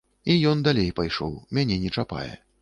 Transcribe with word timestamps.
І 0.35 0.37
ён 0.51 0.63
далей 0.67 0.89
пайшоў, 1.01 1.37
мяне 1.59 1.79
не 1.85 1.93
чапае. 1.99 2.33